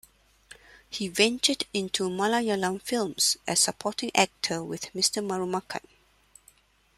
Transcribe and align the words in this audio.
He 0.89 1.07
ventured 1.09 1.65
into 1.75 2.09
Malayalam 2.09 2.81
films 2.81 3.37
as 3.47 3.59
supporting 3.59 4.09
actor 4.15 4.63
with 4.63 4.91
Mr 4.93 5.23
Marumakan. 5.23 5.85